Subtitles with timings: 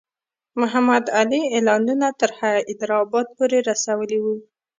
[0.59, 4.35] محمدعلي اعلانونه تر حیدرآباد پوري رسولي وو.